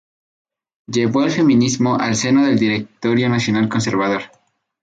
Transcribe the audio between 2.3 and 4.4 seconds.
del Directorio Nacional Conservador.